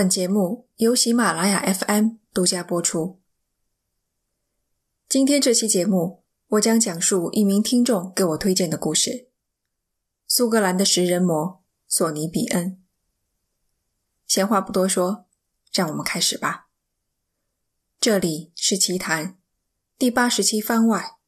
[0.00, 3.20] 本节目由喜马拉雅 FM 独家播出。
[5.06, 9.28] 今天这期节目，我将讲述一名听众给我推荐的故事——
[10.26, 12.82] 苏格兰的食人魔索尼比恩。
[14.26, 15.26] 闲话不多说，
[15.70, 16.70] 让我们开始吧。
[18.00, 19.38] 这里是奇谈
[19.98, 21.18] 第八十七番外：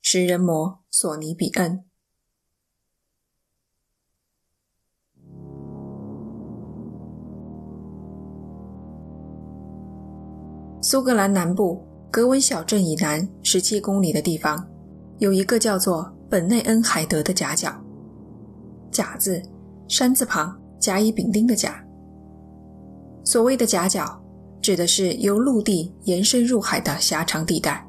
[0.00, 1.89] 食人魔索尼比恩。
[10.90, 11.80] 苏格兰南部
[12.10, 14.66] 格温小镇以南十七公里的地方，
[15.18, 17.72] 有一个叫做本内恩海德的夹角。
[18.90, 19.40] 甲字，
[19.86, 21.80] 山字旁，甲乙丙丁的甲。
[23.22, 24.20] 所谓的夹角，
[24.60, 27.86] 指的是由陆地延伸入海的狭长地带。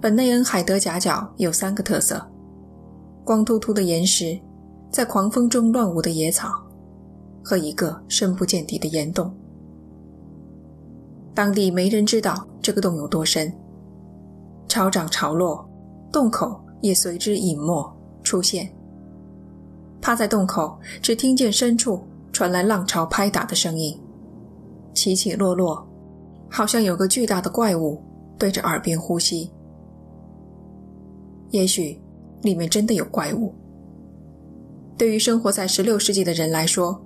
[0.00, 2.24] 本内恩海德夹角有三个特色：
[3.24, 4.38] 光秃秃的岩石，
[4.92, 6.64] 在狂风中乱舞的野草，
[7.42, 9.34] 和一个深不见底的岩洞。
[11.34, 13.52] 当地没人知道这个洞有多深，
[14.68, 15.68] 潮涨潮落，
[16.12, 18.70] 洞口也随之隐没出现。
[20.00, 23.98] 趴在洞口，只听见深处传来浪潮拍打的声音，
[24.94, 25.86] 起起落落，
[26.48, 28.02] 好像有个巨大的怪物
[28.38, 29.50] 对着耳边呼吸。
[31.50, 32.00] 也许
[32.42, 33.54] 里面真的有怪物。
[34.96, 37.00] 对于生活在16世纪的人来说，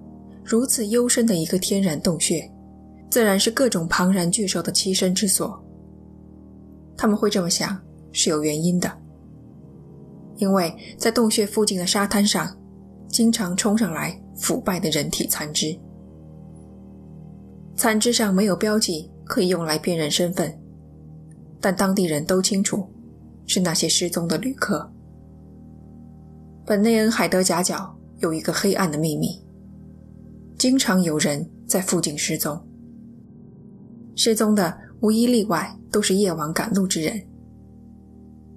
[0.45, 2.51] 如此幽深的一个天然洞穴。
[3.15, 5.65] 自然是各种庞然巨兽的栖身之所。
[6.97, 8.91] 他们会这么想是有原因的，
[10.39, 12.59] 因为在洞穴附近的沙滩上，
[13.07, 15.79] 经常冲上来腐败的人体残肢，
[17.77, 20.53] 残肢上没有标记可以用来辨认身份，
[21.61, 22.85] 但当地人都清楚
[23.47, 24.93] 是那些失踪的旅客。
[26.67, 29.41] 本内恩海德夹角有一个黑暗的秘密，
[30.59, 32.61] 经常有人在附近失踪。
[34.17, 37.21] 失踪的无一例外都是夜晚赶路之人。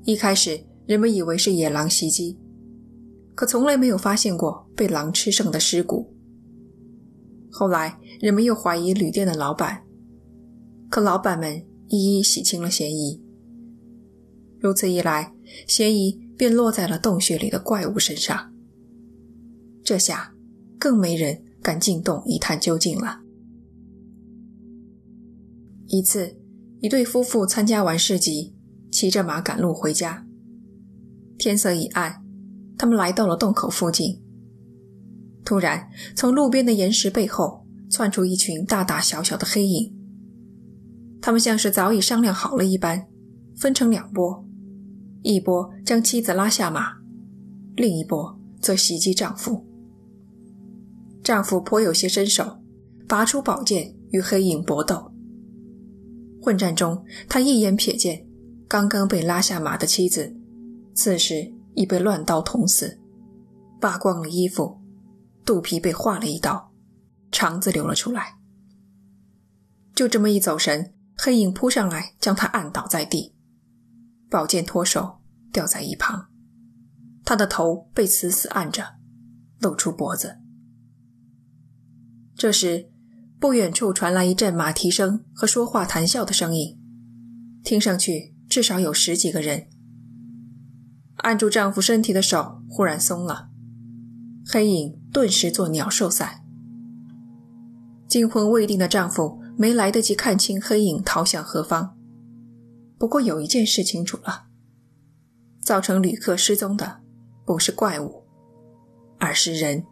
[0.03, 2.37] 一开始，人们以为是野狼袭击，
[3.35, 6.13] 可从来没有发现过被狼吃剩的尸骨。
[7.51, 9.83] 后来，人们又怀疑旅店的老板，
[10.89, 13.21] 可老板们一一洗清了嫌疑。
[14.59, 15.33] 如此一来，
[15.67, 18.53] 嫌疑便落在了洞穴里的怪物身上。
[19.83, 20.33] 这下，
[20.79, 23.21] 更没人敢进洞一探究竟了。
[25.87, 26.35] 一次，
[26.81, 28.53] 一对夫妇参加完市集，
[28.91, 30.25] 骑着马赶路回家。
[31.37, 32.21] 天色已暗，
[32.77, 34.21] 他们来到了洞口附近。
[35.45, 39.95] 突然，从路边的岩石背后窜出一群大大小小的黑影。
[41.21, 43.07] 他们像是早已商量好了一般，
[43.55, 44.45] 分成两波：
[45.21, 46.97] 一波将妻子拉下马，
[47.77, 49.65] 另一波则袭击丈夫。
[51.23, 52.59] 丈夫颇有些身手，
[53.07, 55.13] 拔出宝剑与黑影搏斗。
[56.47, 58.25] 混战中，他一眼瞥见
[58.69, 60.33] 刚刚被拉下马的妻子，
[60.93, 62.97] 此时已被乱刀捅死，
[63.81, 64.79] 扒光了衣服，
[65.45, 66.71] 肚皮被划了一刀，
[67.33, 68.37] 肠子流了出来。
[69.93, 73.35] 就这么一走神，黑影扑上来将他按倒在地，
[74.29, 75.17] 宝剑脱手
[75.51, 76.29] 掉在一旁，
[77.25, 78.95] 他的头被死死按着，
[79.59, 80.37] 露出脖子。
[82.37, 82.89] 这时。
[83.39, 86.75] 不远处传来一阵马蹄声和说话谈笑的声音，
[87.63, 89.67] 听上去至少有十几个人。
[91.17, 93.49] 按住丈夫身体的手忽然松了，
[94.47, 96.43] 黑影顿时作鸟兽散。
[98.07, 101.95] 惊魂未定的丈夫没来得及看清黑影逃向何方，
[102.97, 104.45] 不过有一件事清楚了：
[105.61, 107.01] 造成旅客失踪的
[107.45, 108.23] 不是怪物，
[109.19, 109.85] 而是人。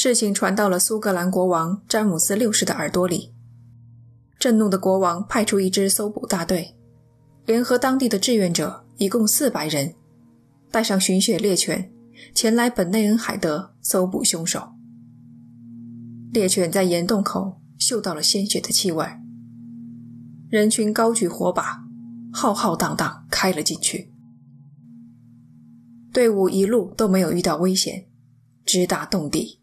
[0.00, 3.34] 事情传到了苏格兰国王詹姆斯六世的耳朵里，
[4.38, 6.76] 震怒的国王派出一支搜捕大队，
[7.46, 9.96] 联合当地的志愿者，一共四百人，
[10.70, 11.90] 带上寻血猎犬，
[12.32, 14.68] 前来本内恩海德搜捕凶手。
[16.32, 19.04] 猎犬在岩洞口嗅到了鲜血的气味，
[20.48, 21.82] 人群高举火把，
[22.32, 24.12] 浩浩荡荡开了进去。
[26.12, 28.06] 队伍一路都没有遇到危险，
[28.64, 29.57] 直达洞底。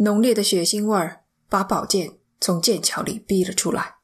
[0.00, 2.08] 浓烈的血腥味儿把宝剑
[2.40, 3.96] 从剑鞘里逼了出来。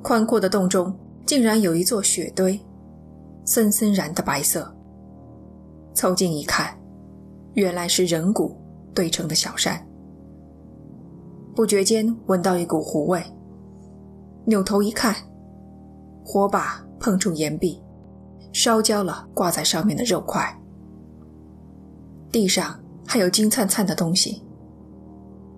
[0.00, 0.96] 宽阔的洞中
[1.26, 2.60] 竟然有一座雪堆，
[3.44, 4.72] 森森然的白色。
[5.92, 6.78] 凑近一看，
[7.54, 8.56] 原来是人骨
[8.94, 9.84] 堆成的小山。
[11.56, 13.20] 不觉间闻到一股糊味，
[14.44, 15.16] 扭头一看，
[16.24, 17.82] 火把碰触岩壁，
[18.52, 20.56] 烧焦了挂在上面的肉块。
[22.30, 22.81] 地上。
[23.06, 24.42] 还有金灿灿的东西。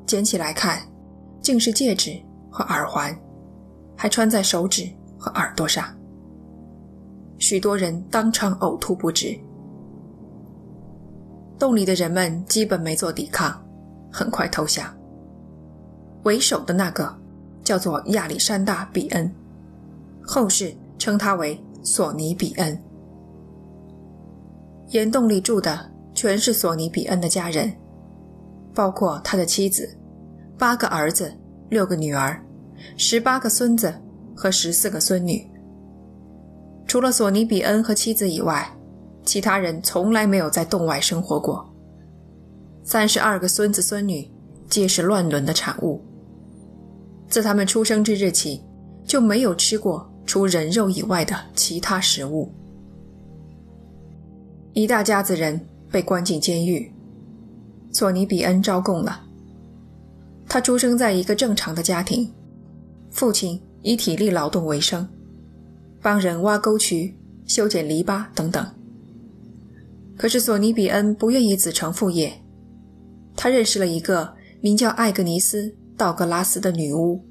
[0.06, 0.81] 捡起来看，
[1.41, 2.20] 竟是戒指
[2.50, 3.17] 和耳环，
[3.96, 4.88] 还穿在手指
[5.19, 5.85] 和耳朵上。
[7.38, 9.38] 许多人当场呕吐不止。
[11.58, 13.64] 洞里的人们基本没做抵抗，
[14.12, 14.93] 很快投降。
[16.25, 17.14] 为首的那个
[17.62, 19.32] 叫做亚历山大·比恩，
[20.23, 22.79] 后世称他为索尼·比恩。
[24.88, 25.91] 岩洞里住的
[26.25, 27.71] 全是索尼·比恩的家人，
[28.75, 29.87] 包括他的妻子、
[30.56, 31.31] 八个儿子、
[31.69, 32.43] 六个女儿、
[32.97, 33.94] 十八个孙子
[34.35, 35.47] 和十四个孙女。
[36.87, 38.67] 除了索尼·比恩和妻子以外，
[39.23, 41.62] 其他人从来没有在洞外生活过。
[42.82, 44.27] 三十二个孙子孙女
[44.67, 46.03] 皆是乱伦的产物。
[47.29, 48.65] 自他们出生之日起，
[49.05, 52.50] 就没有吃过除人肉以外的其他食物。
[54.73, 55.61] 一大家子人
[55.94, 56.93] 被关进监狱，
[57.93, 59.25] 索尼·比恩招供了。
[60.49, 62.29] 他出生在一个正常的家庭，
[63.12, 65.08] 父亲以体力劳动为生，
[66.02, 68.67] 帮人挖沟渠、修剪篱笆等等。
[70.17, 72.43] 可是索尼·比恩不愿意子承父业，
[73.37, 75.62] 他认识了一个名叫艾格尼斯·
[75.96, 77.25] 道格拉斯的女巫，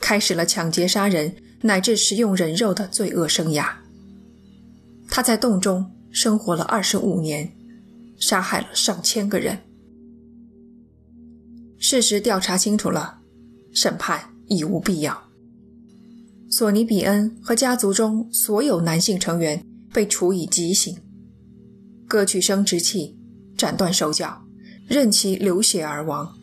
[0.00, 3.66] 开始了抢劫、杀人乃至食用人肉的罪恶生涯。
[5.10, 7.52] 他在洞中生活了二十五年，
[8.18, 9.58] 杀害了上千个人。
[11.78, 13.20] 事实调查清楚了，
[13.72, 15.22] 审判已无必要。
[16.50, 20.96] 索尼·比恩和家族中所有男性成员被处以极刑。
[22.06, 23.18] 割去生殖器，
[23.56, 24.46] 斩断手脚，
[24.86, 26.36] 任其流血而亡。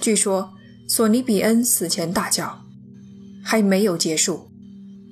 [0.00, 0.52] 据说，
[0.86, 2.64] 索尼比恩死前大叫
[3.42, 4.50] ：“还没有结束，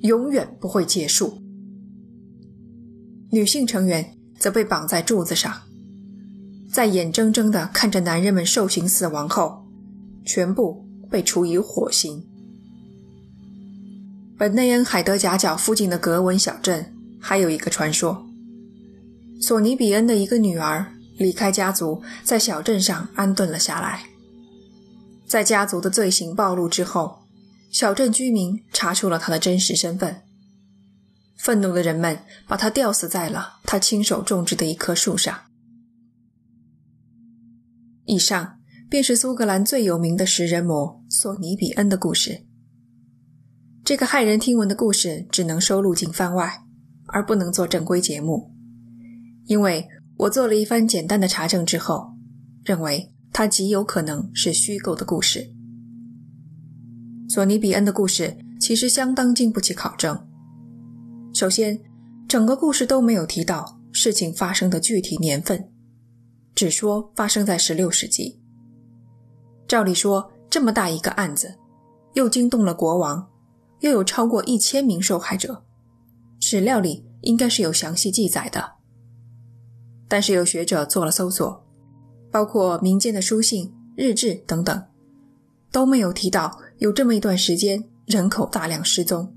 [0.03, 1.41] 永远不会结束。”
[3.31, 5.61] 女性成员则被绑在柱子上，
[6.71, 9.65] 在眼睁睁地看着男人们受刑死亡后，
[10.25, 12.23] 全部被处以火刑。
[14.37, 18.25] 本内恩海德夹角附近的格文小镇还有一个传说。
[19.41, 20.85] 索尼比恩的一个女儿
[21.17, 24.09] 离开家族，在小镇上安顿了下来。
[25.25, 27.19] 在家族的罪行暴露之后，
[27.71, 30.21] 小镇居民查出了他的真实身份。
[31.37, 35.37] 愤怒的人们把他吊死在了他亲手种植的一棵树上。
[38.05, 38.59] 以上
[38.89, 42.45] 便是苏格兰最有名的食人魔索尼比恩的故事。
[43.83, 46.63] 这个骇人听闻的故事只能收录进番外，
[47.07, 48.51] 而不能做正规节目。
[49.45, 49.87] 因为
[50.17, 52.15] 我做了一番简单的查证之后，
[52.63, 55.51] 认为它极有可能是虚构的故事。
[57.29, 60.27] 索尼比恩的故事其实相当经不起考证。
[61.35, 61.77] 首先，
[62.29, 65.69] 整个故事都没有提到事情发生的具体年份，
[66.55, 68.39] 只说发生在16世纪。
[69.67, 71.55] 照理说，这么大一个案子，
[72.13, 73.27] 又惊动了国王，
[73.81, 75.65] 又有超过一千名受害者，
[76.39, 78.75] 史料里应该是有详细记载的。
[80.07, 81.65] 但是有学者做了搜索，
[82.31, 84.85] 包括民间的书信、日志等等，
[85.69, 89.34] 都没有提到有这么一段时间人口大量失踪，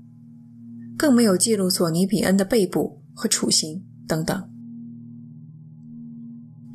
[0.99, 4.49] 更没有记录索尼比恩的被捕和处刑等等。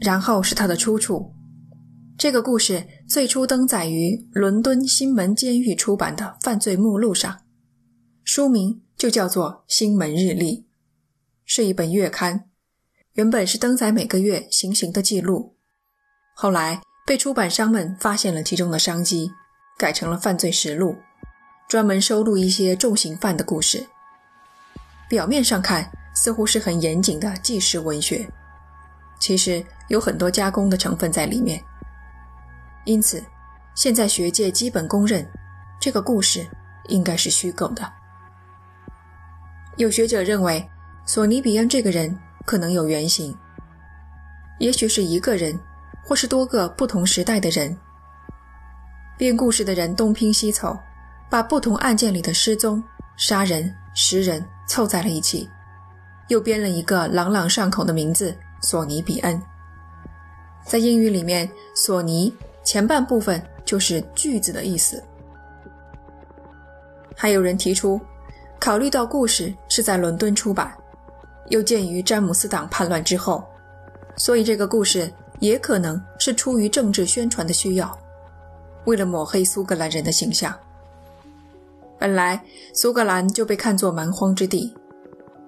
[0.00, 1.35] 然后是他的出处，
[2.16, 7.43] 这个故事最初登载于伦敦新门监狱出版的犯罪目录上，
[8.25, 10.61] 书名就叫做《新门日历》，
[11.45, 12.49] 是一本月刊。
[13.12, 15.54] 原本是登载每个月行刑的记录，
[16.35, 19.31] 后来被出版商们发现了其中的商机，
[19.78, 20.97] 改成了犯罪实录，
[21.69, 23.87] 专门收录一些重刑犯的故事。
[25.14, 28.28] 表面上看似乎是很严谨的纪实文学，
[29.21, 31.62] 其实有很多加工的成分在里面。
[32.85, 33.23] 因此，
[33.76, 35.25] 现在学界基本公认，
[35.78, 36.44] 这个故事
[36.88, 37.92] 应该是虚构的。
[39.76, 40.68] 有学者认为，
[41.06, 42.18] 索尼比恩这个人。
[42.44, 43.35] 可能有原型，
[44.59, 45.59] 也许是一个人，
[46.04, 47.75] 或是多个不同时代的人。
[49.16, 50.78] 编故事的人东拼西凑，
[51.30, 52.85] 把不同案件里的失踪、
[53.16, 55.49] 杀人、食人凑在了一起，
[56.28, 59.40] 又编了一个朗朗上口的名字——索尼比恩。
[60.64, 65.02] 在英语里面，“索尼”前半部分就是句子的意思。
[67.16, 68.00] 还有人提出，
[68.59, 70.75] 考虑到故事是在伦敦出版。
[71.50, 73.44] 又鉴于詹姆斯党叛乱之后，
[74.16, 77.99] 所以这个故事也可能是出于政治宣传的需要，
[78.87, 80.59] 为了抹黑苏格兰人的形象。
[82.04, 82.38] 本来
[82.75, 84.75] 苏格兰就被看作蛮荒之地，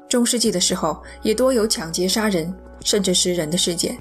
[0.09, 3.95] 中世纪的时候也多有抢劫杀人、甚至食人的事件。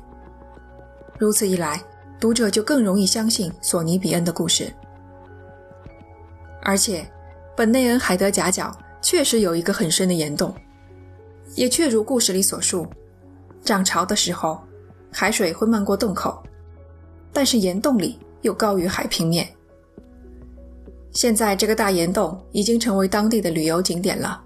[1.19, 1.83] 如此一来，
[2.17, 4.74] 读者就更容易相信索尼比恩的故事。
[6.62, 7.05] 而且，
[7.57, 10.55] 本内恩海德夹角确实有一个很深的岩洞，
[11.55, 12.88] 也确如故事里所述，
[13.63, 14.62] 涨潮的时候，
[15.12, 16.41] 海水会漫过洞口，
[17.33, 19.45] 但是岩洞里又高于海平面。
[21.15, 24.43] 现在这个大岩洞已经成为当地的旅游景点了，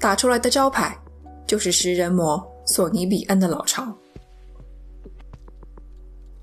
[0.00, 0.98] 打出来的招牌
[1.46, 3.86] 就是食人魔索尼比恩的老巢。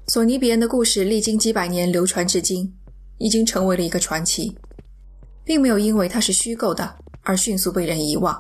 [0.07, 2.71] 索尼比恩的故事历经几百年流传至今，
[3.17, 4.55] 已经成为了一个传奇，
[5.43, 8.39] 并没有因为它是虚构的而迅速被人遗忘。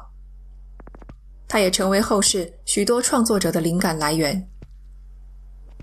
[1.47, 4.47] 它也成为后世许多创作者的灵感来源。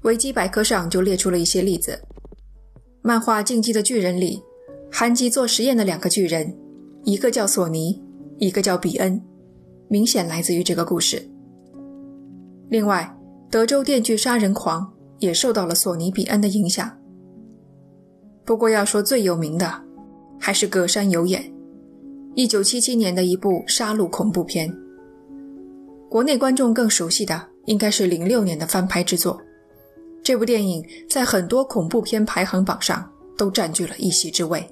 [0.02, 2.00] 维基百科上就列出了一些例子：
[3.02, 4.40] 漫画《进击的巨人》里。
[4.90, 6.56] 韩吉做实验的两个巨人，
[7.04, 8.02] 一个叫索尼，
[8.38, 9.20] 一个叫比恩，
[9.88, 11.22] 明显来自于这个故事。
[12.68, 13.14] 另外，
[13.50, 16.90] 德州电锯杀人狂也受到了索尼比恩的影响。
[18.44, 19.82] 不过，要说最有名的，
[20.38, 21.52] 还是葛山有眼，
[22.34, 24.72] 一九七七年的一部杀戮恐怖片。
[26.08, 29.40] 国内观众更熟悉的应该是零六年的翻拍之作。
[30.22, 34.64] 这部电影在很多恐怖片排行榜上都占据了一席之位。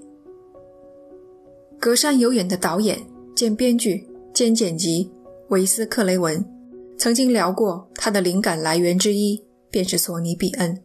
[1.84, 2.98] 隔山有眼的导演
[3.36, 5.12] 兼编剧兼剪辑
[5.50, 6.42] 维斯克雷文
[6.96, 10.82] 曾经聊过，他的灵感来源之一便是索尼比恩。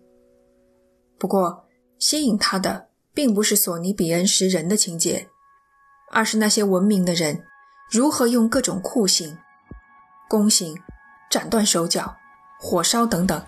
[1.17, 1.63] 不过，
[1.99, 5.25] 吸引他的并不是索尼比恩食人的情节，
[6.11, 7.43] 而是那些文明的人
[7.89, 9.37] 如何用各种酷刑、
[10.27, 10.77] 宫刑、
[11.31, 12.13] 斩断手脚、
[12.59, 13.41] 火烧等等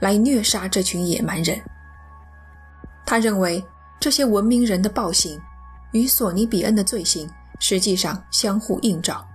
[0.00, 1.56] 来虐杀这群野蛮人。
[3.06, 3.64] 他认为
[4.00, 5.40] 这些文明人的暴行。
[5.92, 7.28] 与索尼比恩的罪行
[7.58, 9.26] 实际上相互映照，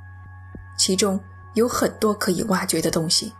[0.78, 1.20] 其中
[1.54, 3.34] 有很多可以挖掘的东西。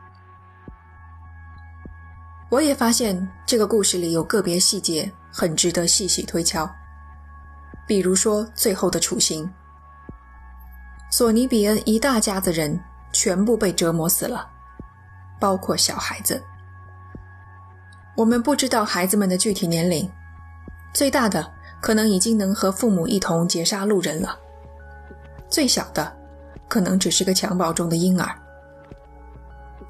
[2.50, 6.70] 我也发现这个故事里有个别细节很值得细细推敲，
[7.88, 9.50] 比如说最后的处刑，
[11.12, 12.78] 索尼比恩一大家子人
[13.14, 14.50] 全部被折磨死了，
[15.40, 16.44] 包括小孩子。
[18.18, 20.12] 我们不知道孩子们的具体年龄，
[20.94, 21.61] 最大的。
[21.82, 24.38] 可能已经能和父母一同劫杀路人了。
[25.50, 26.16] 最小的，
[26.70, 28.34] 可能只是个襁褓中的婴儿。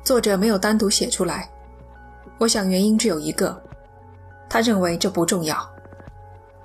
[0.03, 1.47] 作者没有单独写出来，
[2.39, 3.61] 我想原因只有一个：
[4.49, 5.69] 他认为这不重要，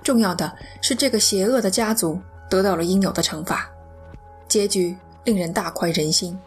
[0.01, 2.19] 重要的是这个邪恶的家族
[2.49, 3.69] 得到了应有的惩罚，
[4.47, 6.39] 结局令人大快人心。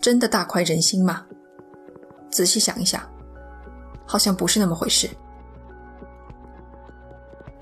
[0.00, 1.24] 真的大快人心吗？
[2.30, 3.00] 仔细想一想，
[4.04, 5.08] 好像不是那么回事。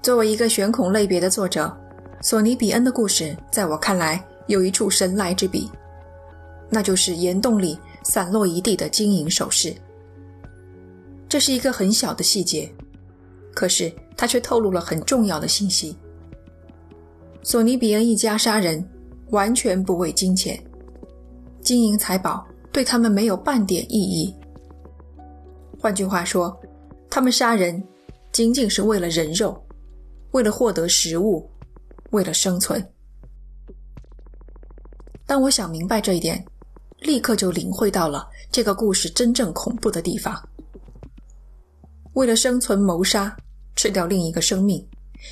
[0.03, 1.73] 作为一个悬恐类别的作者，
[2.21, 5.71] 索尼比恩的故事在我看来有一处神来之笔，
[6.69, 9.73] 那就是岩洞里散落一地的金银首饰。
[11.29, 12.69] 这是一个很小的细节，
[13.55, 15.97] 可是它却透露了很重要的信息。
[17.45, 18.85] 索尼比恩一家杀人
[19.31, 20.61] 完全不为金钱，
[21.61, 24.35] 金银财宝对他们没有半点意义。
[25.81, 26.61] 换句话说，
[27.09, 27.81] 他们杀人
[28.33, 29.57] 仅仅是为了人肉。
[30.33, 31.49] 为了获得食物，
[32.11, 32.85] 为了生存。
[35.27, 36.45] 当我想明白这一点，
[37.01, 40.37] 立刻就领会到了这个故事真正恐怖的地方。
[42.15, 43.35] 为了生存谋杀，
[43.75, 44.87] 吃掉另一个生命，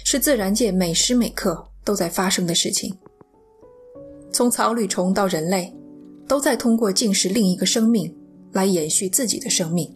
[0.04, 2.96] 是自然界每时每刻都在发生的事情。
[4.32, 5.70] 从草履虫到人类，
[6.26, 8.14] 都在通过进食另一个生命
[8.52, 9.94] 来延续自己的生命。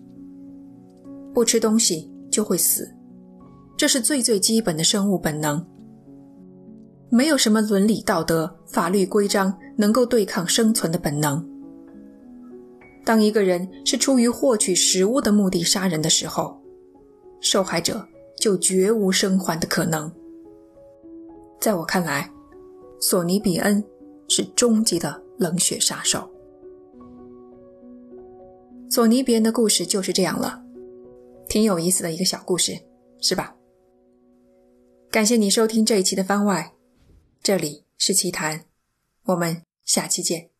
[1.32, 2.93] 不吃东西就会死。
[3.76, 5.64] 这是最最基本的生物本能，
[7.10, 11.44] 没有什么伦理道德、法律规章能够对抗生存的本能。
[13.04, 16.56] 当一个人是出于获取食物的目的杀人的时候，
[17.40, 18.06] 受害者
[18.38, 20.10] 就绝无生还的可能。
[21.60, 22.30] 在我看来，
[23.00, 23.84] 索尼比恩
[24.28, 26.30] 是终极的冷血杀手。
[28.88, 30.62] 索尼比恩的故事就是这样了，
[31.48, 32.78] 挺有意思的一个小故事，
[33.20, 33.54] 是吧？
[35.14, 36.72] 感谢你收听这一期的番外，
[37.40, 38.64] 这里是奇谈，
[39.26, 40.53] 我们下期见。